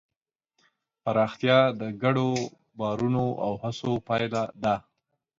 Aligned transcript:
پراختیا 1.03 1.59
د 1.79 1.81
ګډو 2.03 2.29
باورونو 2.77 3.25
او 3.45 3.51
هڅو 3.63 3.91
پایله 4.07 4.43
ده. 4.63 4.75